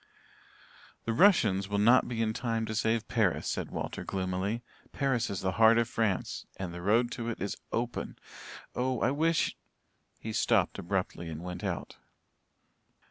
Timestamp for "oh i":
8.73-9.11